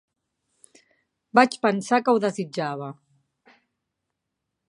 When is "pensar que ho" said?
1.65-2.23